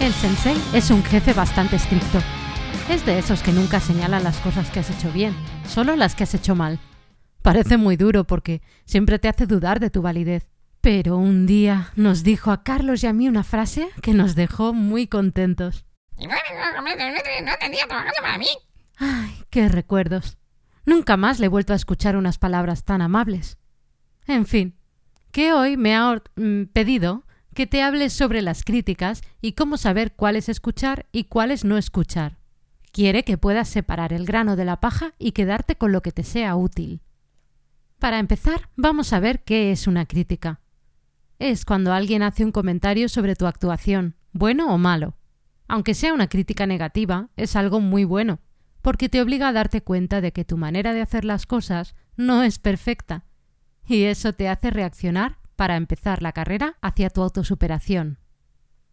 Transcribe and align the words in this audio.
El 0.00 0.14
sensei 0.14 0.56
es 0.72 0.90
un 0.90 1.04
jefe 1.04 1.34
bastante 1.34 1.76
estricto. 1.76 2.20
Es 2.88 3.04
de 3.04 3.18
esos 3.18 3.42
que 3.42 3.52
nunca 3.52 3.80
señalan 3.80 4.24
las 4.24 4.38
cosas 4.38 4.70
que 4.70 4.80
has 4.80 4.88
hecho 4.88 5.12
bien, 5.12 5.36
solo 5.68 5.94
las 5.94 6.14
que 6.14 6.24
has 6.24 6.32
hecho 6.32 6.54
mal. 6.54 6.80
Parece 7.42 7.76
muy 7.76 7.96
duro 7.96 8.24
porque 8.24 8.62
siempre 8.86 9.18
te 9.18 9.28
hace 9.28 9.46
dudar 9.46 9.78
de 9.78 9.90
tu 9.90 10.00
validez. 10.00 10.48
Pero 10.80 11.18
un 11.18 11.46
día 11.46 11.92
nos 11.96 12.22
dijo 12.22 12.50
a 12.50 12.62
Carlos 12.62 13.04
y 13.04 13.08
a 13.08 13.12
mí 13.12 13.28
una 13.28 13.44
frase 13.44 13.90
que 14.00 14.14
nos 14.14 14.34
dejó 14.34 14.72
muy 14.72 15.06
contentos. 15.06 15.84
Ay, 18.96 19.44
qué 19.50 19.68
recuerdos. 19.68 20.38
Nunca 20.86 21.18
más 21.18 21.40
le 21.40 21.46
he 21.46 21.50
vuelto 21.50 21.74
a 21.74 21.76
escuchar 21.76 22.16
unas 22.16 22.38
palabras 22.38 22.84
tan 22.84 23.02
amables. 23.02 23.58
En 24.26 24.46
fin, 24.46 24.78
que 25.30 25.52
hoy 25.52 25.76
me 25.76 25.94
ha 25.94 26.22
mm, 26.36 26.64
pedido 26.72 27.24
que 27.54 27.66
te 27.66 27.82
hables 27.82 28.12
sobre 28.12 28.42
las 28.42 28.64
críticas 28.64 29.22
y 29.40 29.52
cómo 29.52 29.76
saber 29.76 30.12
cuáles 30.14 30.48
escuchar 30.48 31.06
y 31.12 31.24
cuáles 31.24 31.64
no 31.64 31.78
escuchar. 31.78 32.38
Quiere 32.92 33.24
que 33.24 33.38
puedas 33.38 33.68
separar 33.68 34.12
el 34.12 34.24
grano 34.24 34.56
de 34.56 34.64
la 34.64 34.80
paja 34.80 35.14
y 35.18 35.32
quedarte 35.32 35.76
con 35.76 35.92
lo 35.92 36.02
que 36.02 36.12
te 36.12 36.22
sea 36.22 36.56
útil. 36.56 37.02
Para 37.98 38.18
empezar, 38.18 38.68
vamos 38.76 39.12
a 39.12 39.20
ver 39.20 39.44
qué 39.44 39.72
es 39.72 39.86
una 39.86 40.06
crítica. 40.06 40.60
Es 41.38 41.64
cuando 41.64 41.92
alguien 41.92 42.22
hace 42.22 42.44
un 42.44 42.52
comentario 42.52 43.08
sobre 43.08 43.36
tu 43.36 43.46
actuación, 43.46 44.16
bueno 44.32 44.74
o 44.74 44.78
malo. 44.78 45.16
Aunque 45.68 45.94
sea 45.94 46.12
una 46.12 46.28
crítica 46.28 46.66
negativa, 46.66 47.30
es 47.36 47.56
algo 47.56 47.80
muy 47.80 48.04
bueno, 48.04 48.40
porque 48.82 49.08
te 49.08 49.20
obliga 49.20 49.48
a 49.48 49.52
darte 49.52 49.82
cuenta 49.82 50.20
de 50.20 50.32
que 50.32 50.44
tu 50.44 50.56
manera 50.56 50.92
de 50.92 51.00
hacer 51.00 51.24
las 51.24 51.46
cosas 51.46 51.94
no 52.16 52.42
es 52.42 52.58
perfecta, 52.58 53.24
y 53.86 54.04
eso 54.04 54.32
te 54.32 54.48
hace 54.48 54.70
reaccionar 54.70 55.39
para 55.60 55.76
empezar 55.76 56.22
la 56.22 56.32
carrera 56.32 56.78
hacia 56.80 57.10
tu 57.10 57.20
autosuperación. 57.20 58.18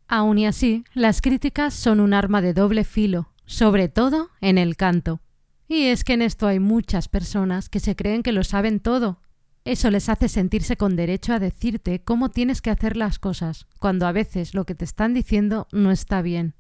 Aun 0.09 0.37
y 0.37 0.47
así, 0.47 0.83
las 0.93 1.21
críticas 1.21 1.73
son 1.73 2.01
un 2.01 2.13
arma 2.13 2.41
de 2.41 2.53
doble 2.53 2.83
filo, 2.83 3.31
sobre 3.45 3.87
todo 3.87 4.31
en 4.41 4.57
el 4.57 4.75
canto. 4.75 5.21
Y 5.69 5.85
es 5.85 6.03
que 6.03 6.11
en 6.11 6.21
esto 6.21 6.45
hay 6.45 6.59
muchas 6.59 7.07
personas 7.07 7.69
que 7.69 7.79
se 7.79 7.95
creen 7.95 8.21
que 8.21 8.33
lo 8.33 8.43
saben 8.43 8.81
todo. 8.81 9.21
Eso 9.63 9.89
les 9.89 10.09
hace 10.09 10.27
sentirse 10.27 10.75
con 10.75 10.97
derecho 10.97 11.31
a 11.31 11.39
decirte 11.39 12.01
cómo 12.03 12.31
tienes 12.31 12.61
que 12.61 12.69
hacer 12.69 12.97
las 12.97 13.17
cosas, 13.17 13.65
cuando 13.79 14.05
a 14.05 14.11
veces 14.11 14.53
lo 14.53 14.65
que 14.65 14.75
te 14.75 14.83
están 14.83 15.13
diciendo 15.13 15.69
no 15.71 15.91
está 15.91 16.21
bien. 16.21 16.53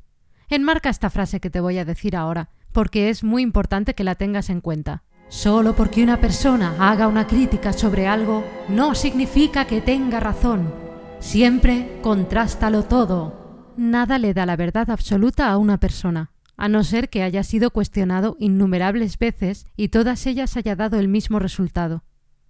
Enmarca 0.47 0.89
esta 0.89 1.09
frase 1.09 1.41
que 1.41 1.49
te 1.49 1.59
voy 1.59 1.79
a 1.79 1.85
decir 1.85 2.15
ahora, 2.15 2.51
porque 2.71 3.09
es 3.09 3.25
muy 3.25 3.41
importante 3.41 3.93
que 3.93 4.05
la 4.05 4.15
tengas 4.15 4.49
en 4.49 4.61
cuenta. 4.61 5.03
Solo 5.29 5.75
porque 5.75 6.03
una 6.03 6.21
persona 6.21 6.75
haga 6.79 7.07
una 7.07 7.27
crítica 7.27 7.73
sobre 7.73 8.07
algo 8.07 8.45
no 8.69 8.95
significa 8.95 9.65
que 9.65 9.81
tenga 9.81 10.19
razón. 10.19 10.73
Siempre 11.19 11.99
contrástalo 12.01 12.83
todo. 12.83 13.73
Nada 13.75 14.19
le 14.19 14.33
da 14.33 14.45
la 14.45 14.55
verdad 14.55 14.89
absoluta 14.89 15.51
a 15.51 15.57
una 15.57 15.79
persona, 15.79 16.31
a 16.55 16.69
no 16.69 16.83
ser 16.83 17.09
que 17.09 17.23
haya 17.23 17.43
sido 17.43 17.71
cuestionado 17.71 18.37
innumerables 18.39 19.17
veces 19.19 19.65
y 19.75 19.89
todas 19.89 20.25
ellas 20.25 20.55
haya 20.55 20.75
dado 20.75 20.97
el 20.97 21.07
mismo 21.07 21.39
resultado. 21.39 22.03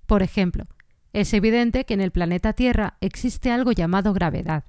Por 0.05 0.21
ejemplo, 0.21 0.67
es 1.13 1.33
evidente 1.33 1.85
que 1.85 1.95
en 1.95 2.01
el 2.01 2.11
planeta 2.11 2.53
Tierra 2.53 2.97
existe 3.01 3.51
algo 3.51 3.71
llamado 3.71 4.13
gravedad. 4.13 4.65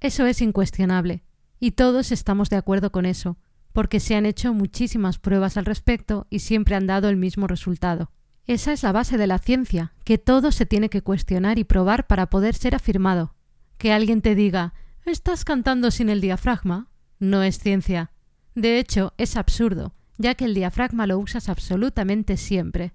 Eso 0.00 0.26
es 0.26 0.42
incuestionable, 0.42 1.22
y 1.58 1.72
todos 1.72 2.10
estamos 2.10 2.50
de 2.50 2.56
acuerdo 2.56 2.90
con 2.90 3.06
eso, 3.06 3.36
porque 3.72 4.00
se 4.00 4.14
han 4.14 4.26
hecho 4.26 4.54
muchísimas 4.54 5.18
pruebas 5.18 5.56
al 5.56 5.64
respecto 5.64 6.26
y 6.30 6.40
siempre 6.40 6.74
han 6.74 6.86
dado 6.86 7.08
el 7.08 7.16
mismo 7.16 7.46
resultado. 7.46 8.10
Esa 8.46 8.72
es 8.72 8.82
la 8.82 8.92
base 8.92 9.16
de 9.16 9.26
la 9.26 9.38
ciencia, 9.38 9.94
que 10.04 10.18
todo 10.18 10.50
se 10.50 10.66
tiene 10.66 10.88
que 10.88 11.02
cuestionar 11.02 11.58
y 11.58 11.64
probar 11.64 12.06
para 12.06 12.30
poder 12.30 12.54
ser 12.54 12.74
afirmado. 12.74 13.34
Que 13.78 13.92
alguien 13.92 14.22
te 14.22 14.34
diga 14.34 14.74
¿Estás 15.04 15.44
cantando 15.44 15.90
sin 15.90 16.08
el 16.08 16.20
diafragma? 16.20 16.88
no 17.18 17.42
es 17.42 17.58
ciencia. 17.58 18.12
De 18.54 18.78
hecho, 18.78 19.12
es 19.18 19.36
absurdo, 19.36 19.94
ya 20.18 20.34
que 20.34 20.46
el 20.46 20.54
diafragma 20.54 21.06
lo 21.06 21.18
usas 21.18 21.48
absolutamente 21.48 22.36
siempre. 22.36 22.94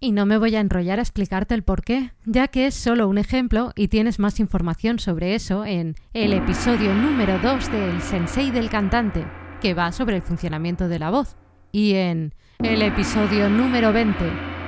Y 0.00 0.12
no 0.12 0.26
me 0.26 0.38
voy 0.38 0.54
a 0.56 0.60
enrollar 0.60 0.98
a 0.98 1.02
explicarte 1.02 1.54
el 1.54 1.62
por 1.62 1.82
qué, 1.82 2.12
ya 2.26 2.48
que 2.48 2.66
es 2.66 2.74
solo 2.74 3.08
un 3.08 3.16
ejemplo 3.16 3.72
y 3.74 3.88
tienes 3.88 4.18
más 4.18 4.38
información 4.40 4.98
sobre 4.98 5.34
eso 5.34 5.64
en 5.64 5.94
el 6.12 6.32
episodio 6.32 6.94
número 6.94 7.38
2 7.38 7.72
del 7.72 8.02
Sensei 8.02 8.50
del 8.50 8.68
Cantante, 8.68 9.24
que 9.64 9.72
va 9.72 9.92
sobre 9.92 10.16
el 10.16 10.20
funcionamiento 10.20 10.88
de 10.88 10.98
la 10.98 11.08
voz, 11.08 11.38
y 11.72 11.94
en 11.94 12.34
el 12.58 12.82
episodio 12.82 13.48
número 13.48 13.94
20, 13.94 14.14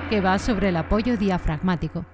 que 0.09 0.23
va 0.23 0.39
sobre 0.39 0.71
el 0.71 0.77
apoyo 0.79 1.19
diafragmático. 1.19 2.07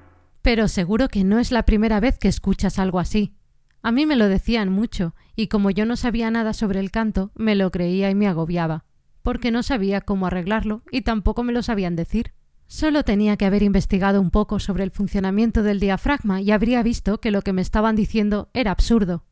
Pero 0.43 0.67
seguro 0.67 1.07
que 1.07 1.23
no 1.23 1.39
es 1.39 1.53
la 1.53 1.63
primera 1.63 2.01
vez 2.01 2.19
que 2.19 2.27
escuchas 2.27 2.81
algo 2.81 2.99
así. 2.99 3.37
A 3.83 3.93
mí 3.93 4.05
me 4.05 4.17
lo 4.17 4.27
decían 4.27 4.69
mucho, 4.69 5.15
y 5.37 5.47
como 5.47 5.71
yo 5.71 5.87
no 5.87 5.95
sabía 5.95 6.29
nada 6.33 6.55
sobre 6.55 6.81
el 6.81 6.91
canto, 6.91 7.31
me 7.37 7.55
lo 7.55 7.71
creía 7.71 8.11
y 8.11 8.17
me 8.17 8.27
agobiaba, 8.27 8.85
porque 9.23 9.53
no 9.53 9.63
sabía 9.63 10.01
cómo 10.01 10.27
arreglarlo 10.27 10.83
y 10.91 11.03
tampoco 11.03 11.45
me 11.45 11.53
lo 11.53 11.63
sabían 11.63 11.95
decir. 11.95 12.33
Solo 12.67 13.05
tenía 13.05 13.37
que 13.37 13.47
haber 13.47 13.63
investigado 13.63 14.21
un 14.21 14.33
poco 14.33 14.59
sobre 14.59 14.83
el 14.83 14.91
funcionamiento 14.91 15.63
del 15.63 15.79
diafragma 15.79 16.41
y 16.41 16.51
habría 16.51 16.83
visto 16.83 17.21
que 17.21 17.31
lo 17.31 17.43
que 17.43 17.53
me 17.53 17.63
estaban 17.63 17.95
diciendo 17.95 18.51
era 18.55 18.73
absurdo. 18.73 19.25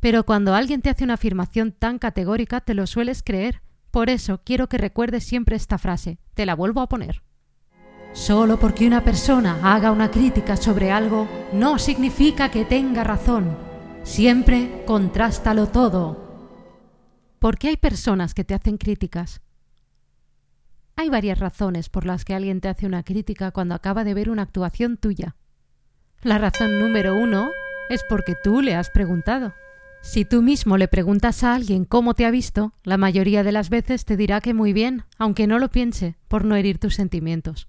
Pero 0.00 0.24
cuando 0.24 0.54
alguien 0.54 0.80
te 0.82 0.90
hace 0.90 1.04
una 1.04 1.14
afirmación 1.14 1.72
tan 1.72 1.98
categórica 1.98 2.60
te 2.60 2.74
lo 2.74 2.86
sueles 2.86 3.22
creer. 3.22 3.62
Por 3.90 4.08
eso 4.08 4.40
quiero 4.44 4.68
que 4.68 4.78
recuerdes 4.78 5.24
siempre 5.24 5.56
esta 5.56 5.78
frase. 5.78 6.18
Te 6.34 6.46
la 6.46 6.54
vuelvo 6.54 6.80
a 6.80 6.88
poner. 6.88 7.22
Solo 8.12 8.58
porque 8.58 8.86
una 8.86 9.04
persona 9.04 9.58
haga 9.62 9.92
una 9.92 10.10
crítica 10.10 10.56
sobre 10.56 10.90
algo 10.90 11.28
no 11.52 11.78
significa 11.78 12.50
que 12.50 12.64
tenga 12.64 13.04
razón. 13.04 13.56
Siempre 14.02 14.84
contrástalo 14.86 15.68
todo. 15.68 16.30
¿Por 17.38 17.58
qué 17.58 17.68
hay 17.68 17.76
personas 17.76 18.34
que 18.34 18.44
te 18.44 18.54
hacen 18.54 18.78
críticas? 18.78 19.42
Hay 20.96 21.08
varias 21.08 21.38
razones 21.38 21.88
por 21.88 22.04
las 22.04 22.24
que 22.24 22.34
alguien 22.34 22.60
te 22.60 22.68
hace 22.68 22.86
una 22.86 23.02
crítica 23.02 23.52
cuando 23.52 23.74
acaba 23.74 24.04
de 24.04 24.14
ver 24.14 24.28
una 24.28 24.42
actuación 24.42 24.96
tuya. 24.96 25.36
La 26.22 26.38
razón 26.38 26.78
número 26.78 27.16
uno 27.16 27.48
es 27.88 28.02
porque 28.08 28.34
tú 28.42 28.60
le 28.60 28.74
has 28.74 28.90
preguntado. 28.90 29.54
Si 30.02 30.24
tú 30.24 30.40
mismo 30.40 30.78
le 30.78 30.88
preguntas 30.88 31.44
a 31.44 31.54
alguien 31.54 31.84
cómo 31.84 32.14
te 32.14 32.24
ha 32.24 32.30
visto, 32.30 32.72
la 32.84 32.96
mayoría 32.96 33.44
de 33.44 33.52
las 33.52 33.68
veces 33.68 34.04
te 34.06 34.16
dirá 34.16 34.40
que 34.40 34.54
muy 34.54 34.72
bien, 34.72 35.04
aunque 35.18 35.46
no 35.46 35.58
lo 35.58 35.68
piense, 35.68 36.16
por 36.26 36.44
no 36.44 36.56
herir 36.56 36.78
tus 36.78 36.94
sentimientos. 36.94 37.68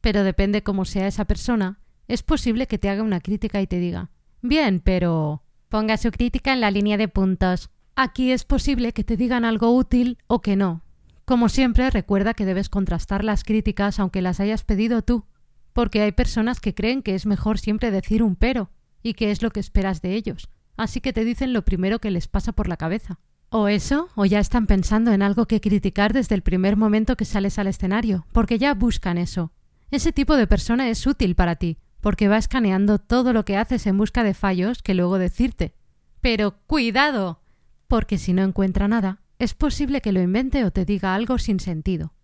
Pero 0.00 0.22
depende 0.22 0.62
cómo 0.62 0.84
sea 0.84 1.06
esa 1.06 1.24
persona, 1.24 1.80
es 2.08 2.22
posible 2.22 2.66
que 2.66 2.78
te 2.78 2.90
haga 2.90 3.02
una 3.02 3.20
crítica 3.20 3.60
y 3.60 3.66
te 3.66 3.78
diga 3.78 4.10
Bien, 4.42 4.80
pero. 4.80 5.44
Ponga 5.68 5.96
su 5.96 6.10
crítica 6.10 6.52
en 6.52 6.60
la 6.60 6.70
línea 6.70 6.98
de 6.98 7.08
puntos. 7.08 7.70
Aquí 7.96 8.32
es 8.32 8.44
posible 8.44 8.92
que 8.92 9.04
te 9.04 9.16
digan 9.16 9.46
algo 9.46 9.74
útil 9.74 10.18
o 10.26 10.42
que 10.42 10.56
no. 10.56 10.82
Como 11.24 11.48
siempre, 11.48 11.88
recuerda 11.88 12.34
que 12.34 12.44
debes 12.44 12.68
contrastar 12.68 13.24
las 13.24 13.44
críticas 13.44 13.98
aunque 13.98 14.20
las 14.20 14.40
hayas 14.40 14.64
pedido 14.64 15.00
tú, 15.00 15.24
porque 15.72 16.02
hay 16.02 16.12
personas 16.12 16.60
que 16.60 16.74
creen 16.74 17.02
que 17.02 17.14
es 17.14 17.24
mejor 17.24 17.58
siempre 17.58 17.90
decir 17.90 18.22
un 18.22 18.36
pero, 18.36 18.70
y 19.02 19.14
que 19.14 19.30
es 19.30 19.40
lo 19.40 19.50
que 19.50 19.60
esperas 19.60 20.02
de 20.02 20.14
ellos 20.14 20.50
así 20.76 21.00
que 21.00 21.12
te 21.12 21.24
dicen 21.24 21.52
lo 21.52 21.64
primero 21.64 21.98
que 21.98 22.10
les 22.10 22.28
pasa 22.28 22.52
por 22.52 22.68
la 22.68 22.76
cabeza. 22.76 23.18
O 23.48 23.68
eso, 23.68 24.08
o 24.14 24.24
ya 24.24 24.40
están 24.40 24.66
pensando 24.66 25.12
en 25.12 25.22
algo 25.22 25.46
que 25.46 25.60
criticar 25.60 26.12
desde 26.12 26.34
el 26.34 26.42
primer 26.42 26.76
momento 26.76 27.16
que 27.16 27.26
sales 27.26 27.58
al 27.58 27.66
escenario, 27.66 28.26
porque 28.32 28.58
ya 28.58 28.72
buscan 28.74 29.18
eso. 29.18 29.52
Ese 29.90 30.12
tipo 30.12 30.36
de 30.36 30.46
persona 30.46 30.88
es 30.88 31.06
útil 31.06 31.34
para 31.34 31.56
ti, 31.56 31.78
porque 32.00 32.28
va 32.28 32.38
escaneando 32.38 32.98
todo 32.98 33.34
lo 33.34 33.44
que 33.44 33.58
haces 33.58 33.86
en 33.86 33.98
busca 33.98 34.24
de 34.24 34.32
fallos 34.32 34.82
que 34.82 34.94
luego 34.94 35.18
decirte. 35.18 35.74
Pero 36.22 36.56
cuidado, 36.66 37.42
porque 37.88 38.16
si 38.16 38.32
no 38.32 38.42
encuentra 38.42 38.88
nada, 38.88 39.20
es 39.38 39.52
posible 39.52 40.00
que 40.00 40.12
lo 40.12 40.22
invente 40.22 40.64
o 40.64 40.70
te 40.70 40.84
diga 40.86 41.14
algo 41.14 41.36
sin 41.36 41.60
sentido. 41.60 42.14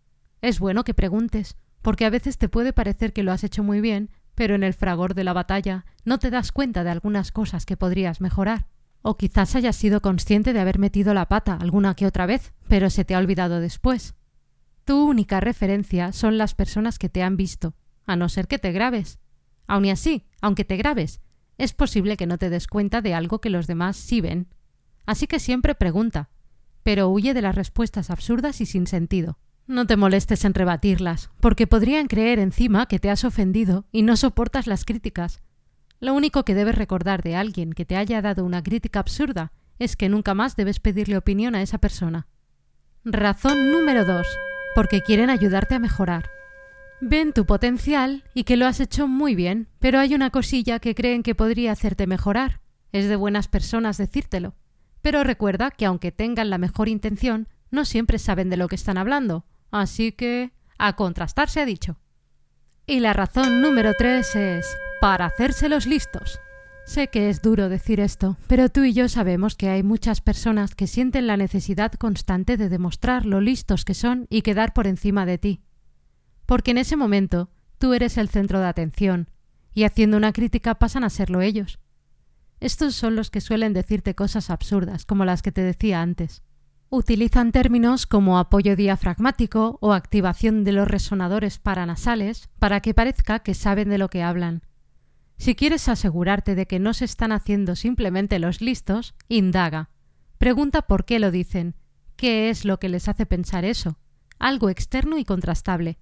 Es 0.41 0.61
bueno 0.61 0.83
que 0.83 0.95
preguntes, 0.95 1.57
porque 1.83 2.07
a 2.07 2.11
veces 2.11 2.39
te 2.39 2.49
puede 2.49 2.73
parecer 2.73 3.13
que 3.13 3.23
lo 3.23 3.33
has 3.33 3.45
hecho 3.45 3.63
muy 3.63 3.81
bien, 3.81 4.09
pero 4.39 4.55
en 4.55 4.63
el 4.63 4.73
fragor 4.73 5.15
de 5.15 5.25
la 5.25 5.33
batalla 5.33 5.85
no 6.05 6.21
te 6.21 6.31
das 6.31 6.53
cuenta 6.53 6.85
de 6.85 6.91
algunas 6.91 7.33
cosas 7.33 7.67
que 7.67 7.77
podrías 7.77 8.21
mejorar. 8.21 8.69
O 9.03 9.17
quizás 9.17 9.57
hayas 9.57 9.75
sido 9.75 10.01
consciente 10.01 10.53
de 10.53 10.61
haber 10.61 10.79
metido 10.79 11.13
la 11.13 11.27
pata 11.27 11.59
alguna 11.61 11.95
que 11.97 12.07
otra 12.07 12.25
vez, 12.25 12.55
pero 12.69 12.89
se 12.89 13.05
te 13.05 13.17
ha 13.17 13.19
olvidado 13.19 13.59
después. 13.59 14.15
Tu 14.85 14.97
única 14.97 15.41
referencia 15.41 16.13
son 16.13 16.39
las 16.39 16.55
personas 16.55 17.01
que 17.01 17.09
te 17.09 17.25
han 17.25 17.37
visto, 17.37 17.75
a 18.07 18.15
no 18.15 18.29
ser 18.29 18.47
que 18.47 18.61
te 18.61 18.71
grabes. 18.71 19.19
Aun 19.67 19.87
así, 19.87 20.29
aunque 20.41 20.65
te 20.65 20.77
grabes, 20.77 21.21
es 21.57 21.73
posible 21.73 22.17
que 22.17 22.29
no 22.29 22.39
te 22.39 22.49
des 22.49 22.69
cuenta 22.69 23.03
de 23.03 23.15
algo 23.15 23.41
que 23.41 23.51
los 23.51 23.67
demás 23.67 23.97
sí 23.97 24.21
ven. 24.21 24.47
así 25.05 25.27
que 25.27 25.41
siempre 25.41 25.75
pregunta, 25.75 26.31
pero 26.85 27.09
huye 27.09 27.35
de 27.35 27.43
las 27.43 27.57
respuestas 27.57 28.09
absurdas 28.09 28.61
y 28.61 28.67
sin 28.67 28.87
sentido. 28.87 29.41
No 29.69 29.87
te 29.87 29.99
molestes 29.99 30.47
en 30.47 30.55
rebatirlas, 30.55 31.29
porque 31.41 31.67
podrían 31.67 32.07
creer 32.07 32.39
encima 32.39 32.87
que 32.87 32.99
te 32.99 33.11
has 33.11 33.25
ofendido 33.25 33.85
y 33.93 34.01
no 34.01 34.17
soportas 34.17 34.67
las 34.67 34.87
críticas. 34.87 35.43
Lo 36.01 36.15
único 36.15 36.43
que 36.47 36.55
debes 36.55 36.75
recordar 36.75 37.23
de 37.23 37.37
alguien 37.37 37.75
que 37.75 37.85
te 37.85 37.95
haya 37.95 38.23
dado 38.23 38.47
una 38.47 38.63
crítica 38.63 39.01
absurda 39.01 39.53
es 39.79 39.95
que 39.95 40.09
nunca 40.09 40.33
más 40.33 40.57
debes 40.57 40.81
pedirle 40.81 41.19
opinión 41.19 41.55
a 41.55 41.61
esa 41.61 41.77
persona. 41.77 42.29
Razón 43.05 43.71
número 43.71 44.07
2. 44.07 44.27
Porque 44.75 45.03
quieren 45.03 45.29
ayudarte 45.29 45.75
a 45.75 45.79
mejorar. 45.79 46.31
Ven 47.03 47.35
tu 47.35 47.45
potencial 47.45 48.25
y 48.33 48.45
que 48.45 48.57
lo 48.57 48.65
has 48.65 48.81
hecho 48.81 49.07
muy 49.07 49.35
bien, 49.35 49.69
pero 49.81 49.99
hay 49.99 50.15
una 50.15 50.31
cosilla 50.31 50.79
que 50.79 50.95
creen 50.95 51.23
que 51.23 51.35
podría 51.35 51.73
hacerte 51.73 52.07
mejorar. 52.07 52.63
Es 52.91 53.07
de 53.07 53.17
buenas 53.17 53.49
personas 53.49 53.99
decírtelo. 53.99 54.55
Pero 55.03 55.25
recuerda 55.25 55.71
que 55.71 55.85
aunque 55.85 56.11
tengan 56.11 56.49
la 56.49 56.57
mejor 56.57 56.89
intención, 56.89 57.49
no 57.71 57.85
siempre 57.85 58.19
saben 58.19 58.49
de 58.49 58.57
lo 58.57 58.69
que 58.69 58.75
están 58.75 58.97
hablando. 58.97 59.45
Así 59.71 60.13
que... 60.13 60.53
a 60.79 60.95
contrastar 60.97 61.49
se 61.49 61.61
ha 61.61 61.67
dicho. 61.67 61.99
Y 62.87 63.01
la 63.01 63.13
razón 63.13 63.61
número 63.61 63.93
3 63.99 64.37
es... 64.37 64.67
para 65.01 65.27
hacérselos 65.27 65.87
listos. 65.87 66.41
Sé 66.89 67.09
que 67.09 67.29
es 67.29 67.43
duro 67.43 67.69
decir 67.69 68.01
esto, 68.01 68.39
pero 68.47 68.71
tú 68.71 68.83
y 68.83 68.95
yo 68.95 69.11
sabemos 69.11 69.57
que 69.57 69.69
hay 69.69 69.83
muchas 69.83 70.23
personas 70.23 70.75
que 70.75 70.87
sienten 70.87 71.27
la 71.27 71.37
necesidad 71.37 71.93
constante 71.93 72.57
de 72.57 72.71
demostrar 72.71 73.27
lo 73.27 73.43
listos 73.43 73.85
que 73.85 73.93
son 73.93 74.27
y 74.31 74.41
quedar 74.41 74.73
por 74.73 74.87
encima 74.87 75.27
de 75.27 75.37
ti. 75.37 75.61
Porque 76.47 76.71
en 76.71 76.79
ese 76.79 76.97
momento 76.97 77.51
tú 77.77 77.93
eres 77.93 78.17
el 78.17 78.31
centro 78.31 78.61
de 78.61 78.69
atención, 78.69 79.29
y 79.75 79.85
haciendo 79.85 80.17
una 80.17 80.33
crítica 80.33 80.77
pasan 80.77 81.05
a 81.05 81.11
serlo 81.11 81.43
ellos. 81.43 81.79
Estos 82.59 82.95
son 82.95 83.17
los 83.17 83.31
que 83.31 83.43
suelen 83.43 83.75
decirte 83.75 84.15
cosas 84.15 84.49
absurdas, 84.49 85.05
como 85.05 85.27
las 85.27 85.43
que 85.43 85.53
te 85.53 85.61
decía 85.61 86.01
antes. 86.01 86.43
Utilizan 86.91 87.53
términos 87.53 88.07
como 88.07 88.39
apoyo 88.39 88.75
diafragmático 88.75 89.79
o 89.81 89.93
activación 89.93 90.65
de 90.65 90.73
los 90.73 90.89
resonadores 90.89 91.59
paranasales 91.59 92.49
para 92.59 92.81
que 92.81 92.95
parezca 92.95 93.41
que 93.41 93.55
saben 93.55 93.91
de 93.91 93.99
lo 93.99 94.09
que 94.09 94.23
hablan 94.23 94.63
si 95.39 95.55
quieres 95.55 95.89
asegurarte 95.89 96.55
de 96.55 96.67
que 96.67 96.81
no 96.81 96.93
se 96.93 97.05
están 97.05 97.33
haciendo 97.33 97.77
simplemente 97.77 98.39
los 98.39 98.61
listos, 98.61 99.15
indaga. 99.29 99.91
Pregunta 100.37 100.83
por 100.83 101.05
qué 101.05 101.19
lo 101.19 101.31
dicen, 101.31 101.77
qué 102.17 102.51
es 102.51 102.65
lo 102.65 102.79
que 102.79 102.89
les 102.89 103.09
hace 103.09 103.25
pensar 103.25 103.65
eso, 103.65 103.99
algo 104.39 104.69
externo 104.69 105.17
y 105.17 105.25
contrastable. 105.25 105.99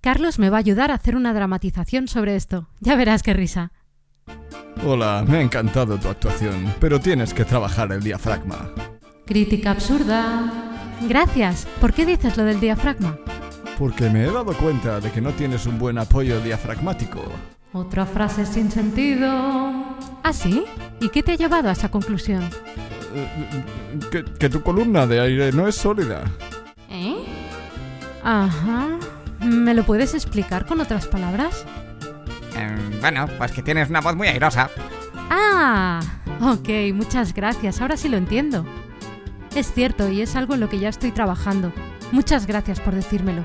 Carlos 0.00 0.40
me 0.40 0.50
va 0.50 0.56
a 0.56 0.60
ayudar 0.60 0.90
a 0.90 0.94
hacer 0.94 1.14
una 1.14 1.32
dramatización 1.32 2.08
sobre 2.08 2.34
esto. 2.34 2.68
Ya 2.80 2.96
verás 2.96 3.22
qué 3.22 3.34
risa. 3.34 3.70
Hola, 4.84 5.24
me 5.26 5.38
ha 5.38 5.40
encantado 5.42 5.98
tu 5.98 6.08
actuación, 6.08 6.74
pero 6.80 6.98
tienes 6.98 7.32
que 7.32 7.44
trabajar 7.44 7.92
el 7.92 8.02
diafragma. 8.02 8.72
Crítica 9.32 9.70
absurda. 9.70 10.52
Gracias. 11.08 11.66
¿Por 11.80 11.94
qué 11.94 12.04
dices 12.04 12.36
lo 12.36 12.44
del 12.44 12.60
diafragma? 12.60 13.16
Porque 13.78 14.10
me 14.10 14.26
he 14.26 14.30
dado 14.30 14.52
cuenta 14.52 15.00
de 15.00 15.10
que 15.10 15.22
no 15.22 15.30
tienes 15.30 15.64
un 15.64 15.78
buen 15.78 15.96
apoyo 15.96 16.38
diafragmático. 16.42 17.22
Otra 17.72 18.04
frase 18.04 18.44
sin 18.44 18.70
sentido. 18.70 19.26
¿Ah, 20.22 20.34
sí? 20.34 20.66
¿Y 21.00 21.08
qué 21.08 21.22
te 21.22 21.32
ha 21.32 21.36
llevado 21.36 21.70
a 21.70 21.72
esa 21.72 21.90
conclusión? 21.90 22.46
Que, 24.10 24.22
que 24.22 24.50
tu 24.50 24.62
columna 24.62 25.06
de 25.06 25.20
aire 25.20 25.50
no 25.50 25.66
es 25.66 25.76
sólida. 25.76 26.24
¿Eh? 26.90 27.24
Ajá. 28.22 28.98
¿Me 29.40 29.72
lo 29.72 29.84
puedes 29.84 30.12
explicar 30.12 30.66
con 30.66 30.78
otras 30.78 31.06
palabras? 31.06 31.64
Em, 32.54 33.00
bueno, 33.00 33.26
pues 33.38 33.52
que 33.52 33.62
tienes 33.62 33.88
una 33.88 34.02
voz 34.02 34.14
muy 34.14 34.28
airosa. 34.28 34.68
Ah, 35.30 36.02
ok, 36.42 36.92
muchas 36.92 37.32
gracias. 37.32 37.80
Ahora 37.80 37.96
sí 37.96 38.10
lo 38.10 38.18
entiendo. 38.18 38.66
Es 39.54 39.70
cierto 39.70 40.08
y 40.08 40.22
es 40.22 40.34
algo 40.34 40.54
en 40.54 40.60
lo 40.60 40.70
que 40.70 40.78
ya 40.78 40.88
estoy 40.88 41.10
trabajando. 41.12 41.74
Muchas 42.10 42.46
gracias 42.46 42.80
por 42.80 42.94
decírmelo. 42.94 43.44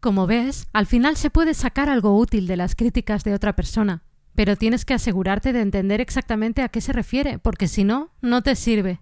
Como 0.00 0.26
ves, 0.26 0.68
al 0.74 0.84
final 0.84 1.16
se 1.16 1.30
puede 1.30 1.54
sacar 1.54 1.88
algo 1.88 2.18
útil 2.18 2.46
de 2.46 2.58
las 2.58 2.76
críticas 2.76 3.24
de 3.24 3.32
otra 3.32 3.56
persona, 3.56 4.02
pero 4.34 4.56
tienes 4.56 4.84
que 4.84 4.92
asegurarte 4.92 5.54
de 5.54 5.62
entender 5.62 6.02
exactamente 6.02 6.60
a 6.60 6.68
qué 6.68 6.82
se 6.82 6.92
refiere, 6.92 7.38
porque 7.38 7.66
si 7.66 7.82
no, 7.82 8.10
no 8.20 8.42
te 8.42 8.56
sirve. 8.56 9.00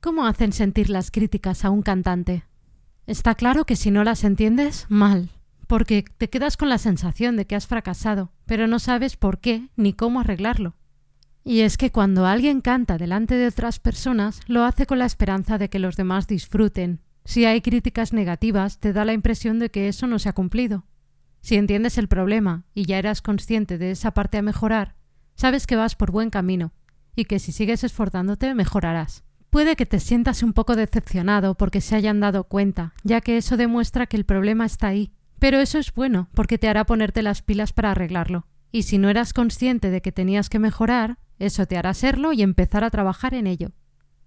¿Cómo 0.00 0.26
hacen 0.26 0.52
sentir 0.52 0.90
las 0.90 1.12
críticas 1.12 1.64
a 1.64 1.70
un 1.70 1.82
cantante? 1.82 2.42
Está 3.06 3.36
claro 3.36 3.64
que 3.64 3.76
si 3.76 3.92
no 3.92 4.02
las 4.02 4.24
entiendes, 4.24 4.86
mal, 4.88 5.30
porque 5.68 6.04
te 6.18 6.28
quedas 6.28 6.56
con 6.56 6.68
la 6.68 6.78
sensación 6.78 7.36
de 7.36 7.46
que 7.46 7.54
has 7.54 7.68
fracasado, 7.68 8.32
pero 8.46 8.66
no 8.66 8.80
sabes 8.80 9.16
por 9.16 9.38
qué 9.38 9.68
ni 9.76 9.92
cómo 9.92 10.18
arreglarlo. 10.18 10.74
Y 11.44 11.60
es 11.60 11.76
que 11.76 11.90
cuando 11.90 12.26
alguien 12.26 12.60
canta 12.60 12.98
delante 12.98 13.36
de 13.36 13.46
otras 13.46 13.78
personas, 13.80 14.40
lo 14.46 14.64
hace 14.64 14.86
con 14.86 14.98
la 14.98 15.06
esperanza 15.06 15.58
de 15.58 15.70
que 15.70 15.78
los 15.78 15.96
demás 15.96 16.26
disfruten, 16.26 17.00
si 17.24 17.44
hay 17.44 17.60
críticas 17.60 18.12
negativas, 18.12 18.78
te 18.78 18.92
da 18.92 19.04
la 19.04 19.12
impresión 19.12 19.58
de 19.58 19.70
que 19.70 19.88
eso 19.88 20.06
no 20.06 20.18
se 20.18 20.28
ha 20.28 20.32
cumplido. 20.32 20.84
Si 21.40 21.56
entiendes 21.56 21.96
el 21.98 22.08
problema 22.08 22.64
y 22.74 22.84
ya 22.84 22.98
eras 22.98 23.22
consciente 23.22 23.78
de 23.78 23.92
esa 23.92 24.12
parte 24.12 24.38
a 24.38 24.42
mejorar, 24.42 24.96
sabes 25.34 25.66
que 25.66 25.76
vas 25.76 25.96
por 25.96 26.10
buen 26.10 26.30
camino 26.30 26.72
y 27.16 27.24
que 27.24 27.38
si 27.38 27.52
sigues 27.52 27.84
esforzándote 27.84 28.54
mejorarás. 28.54 29.24
Puede 29.48 29.74
que 29.74 29.86
te 29.86 30.00
sientas 30.00 30.42
un 30.42 30.52
poco 30.52 30.76
decepcionado 30.76 31.54
porque 31.56 31.80
se 31.80 31.96
hayan 31.96 32.20
dado 32.20 32.44
cuenta, 32.44 32.94
ya 33.02 33.20
que 33.20 33.36
eso 33.36 33.56
demuestra 33.56 34.06
que 34.06 34.16
el 34.16 34.24
problema 34.24 34.66
está 34.66 34.88
ahí. 34.88 35.12
Pero 35.38 35.58
eso 35.58 35.78
es 35.78 35.92
bueno 35.92 36.28
porque 36.34 36.58
te 36.58 36.68
hará 36.68 36.84
ponerte 36.84 37.22
las 37.22 37.42
pilas 37.42 37.72
para 37.72 37.92
arreglarlo. 37.92 38.46
Y 38.70 38.82
si 38.82 38.98
no 38.98 39.08
eras 39.08 39.32
consciente 39.32 39.90
de 39.90 40.02
que 40.02 40.12
tenías 40.12 40.48
que 40.48 40.60
mejorar, 40.60 41.18
eso 41.40 41.66
te 41.66 41.76
hará 41.76 41.92
serlo 41.94 42.32
y 42.32 42.42
empezar 42.42 42.84
a 42.84 42.90
trabajar 42.90 43.34
en 43.34 43.48
ello. 43.48 43.72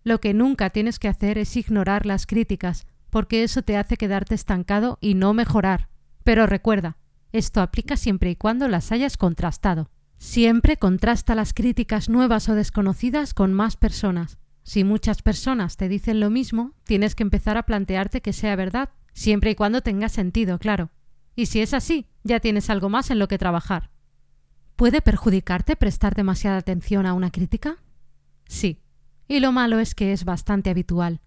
Lo 0.04 0.20
que 0.20 0.34
nunca 0.34 0.70
tienes 0.70 1.00
que 1.00 1.08
hacer 1.08 1.38
es 1.38 1.56
ignorar 1.56 2.06
las 2.06 2.26
críticas, 2.26 2.86
porque 3.10 3.44
eso 3.44 3.62
te 3.62 3.78
hace 3.78 3.96
quedarte 3.96 4.36
estancado 4.36 4.98
y 5.00 5.14
no 5.14 5.34
mejorar. 5.34 5.88
Pero 6.24 6.48
recuerda, 6.48 6.98
esto 7.32 7.62
aplica 7.62 7.96
siempre 7.96 8.32
y 8.32 8.36
cuando 8.36 8.68
las 8.68 8.92
hayas 8.92 9.16
contrastado. 9.16 9.90
Siempre 10.18 10.78
contrasta 10.78 11.36
las 11.36 11.54
críticas 11.54 12.10
nuevas 12.10 12.50
o 12.50 12.56
desconocidas 12.56 13.34
con 13.34 13.54
más 13.54 13.78
personas. 13.78 14.38
Si 14.64 14.84
muchas 14.84 15.22
personas 15.22 15.78
te 15.78 15.90
dicen 15.90 16.20
lo 16.20 16.30
mismo, 16.30 16.74
tienes 16.86 17.16
que 17.16 17.24
empezar 17.24 17.58
a 17.58 17.64
plantearte 17.64 18.22
que 18.22 18.34
sea 18.34 18.56
verdad, 18.56 18.90
siempre 19.14 19.52
y 19.52 19.56
cuando 19.56 19.82
tenga 19.82 20.10
sentido, 20.10 20.60
claro. 20.60 20.90
Y 21.36 21.48
si 21.48 21.62
es 21.62 21.74
así, 21.74 22.08
ya 22.24 22.40
tienes 22.40 22.70
algo 22.70 22.90
más 22.90 23.12
en 23.12 23.20
lo 23.20 23.28
que 23.28 23.38
trabajar. 23.38 23.93
¿Puede 24.76 25.02
perjudicarte 25.02 25.76
prestar 25.76 26.16
demasiada 26.16 26.58
atención 26.58 27.06
a 27.06 27.14
una 27.14 27.32
crítica? 27.32 27.78
Sí, 28.48 28.80
y 29.28 29.40
lo 29.40 29.52
malo 29.52 29.80
es 29.80 29.96
que 29.96 30.14
es 30.14 30.26
bastante 30.26 30.70
habitual. 30.70 31.22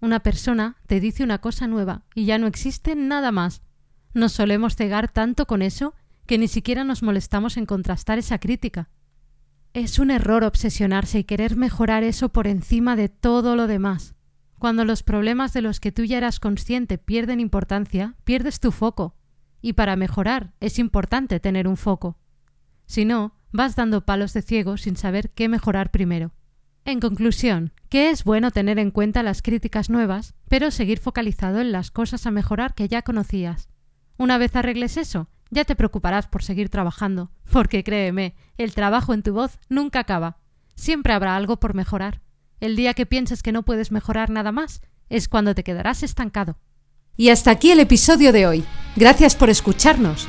Una 0.00 0.20
persona 0.20 0.76
te 0.86 1.00
dice 1.00 1.24
una 1.24 1.38
cosa 1.38 1.66
nueva 1.66 2.02
y 2.14 2.26
ya 2.26 2.38
no 2.38 2.46
existe 2.46 2.94
nada 2.94 3.32
más. 3.32 3.62
Nos 4.12 4.32
solemos 4.32 4.76
cegar 4.76 5.08
tanto 5.10 5.46
con 5.46 5.62
eso 5.62 5.94
que 6.26 6.36
ni 6.38 6.46
siquiera 6.46 6.84
nos 6.84 7.02
molestamos 7.02 7.56
en 7.56 7.66
contrastar 7.66 8.18
esa 8.18 8.38
crítica. 8.38 8.90
Es 9.72 9.98
un 9.98 10.10
error 10.10 10.44
obsesionarse 10.44 11.20
y 11.20 11.24
querer 11.24 11.56
mejorar 11.56 12.04
eso 12.04 12.28
por 12.28 12.46
encima 12.46 12.96
de 12.96 13.08
todo 13.08 13.56
lo 13.56 13.66
demás. 13.66 14.14
Cuando 14.58 14.84
los 14.84 15.02
problemas 15.02 15.52
de 15.52 15.62
los 15.62 15.80
que 15.80 15.90
tú 15.90 16.04
ya 16.04 16.18
eras 16.18 16.38
consciente 16.38 16.96
pierden 16.96 17.40
importancia, 17.40 18.14
pierdes 18.24 18.60
tu 18.60 18.72
foco. 18.72 19.16
Y 19.60 19.72
para 19.72 19.96
mejorar 19.96 20.52
es 20.60 20.78
importante 20.78 21.40
tener 21.40 21.66
un 21.66 21.76
foco. 21.76 22.18
Si 22.86 23.04
no, 23.04 23.36
vas 23.52 23.76
dando 23.76 24.04
palos 24.04 24.32
de 24.32 24.42
ciego 24.42 24.76
sin 24.76 24.96
saber 24.96 25.30
qué 25.30 25.48
mejorar 25.48 25.90
primero. 25.90 26.32
En 26.84 27.00
conclusión, 27.00 27.72
que 27.88 28.10
es 28.10 28.24
bueno 28.24 28.50
tener 28.50 28.78
en 28.78 28.90
cuenta 28.90 29.22
las 29.22 29.40
críticas 29.40 29.88
nuevas, 29.88 30.34
pero 30.48 30.70
seguir 30.70 30.98
focalizado 30.98 31.60
en 31.60 31.72
las 31.72 31.90
cosas 31.90 32.26
a 32.26 32.30
mejorar 32.30 32.74
que 32.74 32.88
ya 32.88 33.02
conocías. 33.02 33.68
Una 34.18 34.36
vez 34.36 34.54
arregles 34.54 34.96
eso, 34.96 35.28
ya 35.50 35.64
te 35.64 35.76
preocuparás 35.76 36.26
por 36.26 36.42
seguir 36.42 36.68
trabajando, 36.68 37.30
porque 37.50 37.84
créeme, 37.84 38.34
el 38.58 38.74
trabajo 38.74 39.14
en 39.14 39.22
tu 39.22 39.32
voz 39.32 39.58
nunca 39.68 40.00
acaba. 40.00 40.38
Siempre 40.74 41.12
habrá 41.12 41.36
algo 41.36 41.58
por 41.58 41.74
mejorar. 41.74 42.20
El 42.60 42.76
día 42.76 42.94
que 42.94 43.06
pienses 43.06 43.42
que 43.42 43.52
no 43.52 43.62
puedes 43.62 43.92
mejorar 43.92 44.30
nada 44.30 44.52
más, 44.52 44.82
es 45.08 45.28
cuando 45.28 45.54
te 45.54 45.64
quedarás 45.64 46.02
estancado. 46.02 46.58
Y 47.16 47.28
hasta 47.28 47.50
aquí 47.50 47.70
el 47.70 47.80
episodio 47.80 48.32
de 48.32 48.46
hoy. 48.46 48.64
Gracias 48.96 49.36
por 49.36 49.48
escucharnos. 49.48 50.28